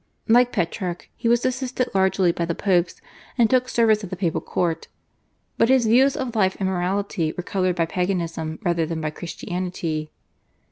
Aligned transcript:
Like 0.27 0.51
Petrarch, 0.51 1.11
he 1.15 1.27
was 1.29 1.45
assisted 1.45 1.87
largely 1.93 2.31
by 2.31 2.45
the 2.45 2.55
Popes, 2.55 2.99
and 3.37 3.47
took 3.47 3.69
service 3.69 4.03
at 4.03 4.09
the 4.09 4.15
papal 4.15 4.41
court. 4.41 4.87
But 5.59 5.69
his 5.69 5.85
views 5.85 6.17
of 6.17 6.35
life 6.35 6.57
and 6.59 6.67
morality 6.67 7.35
were 7.37 7.43
coloured 7.43 7.75
by 7.75 7.85
Paganism 7.85 8.57
rather 8.63 8.87
than 8.87 8.99
by 8.99 9.11
Christianity. 9.11 10.09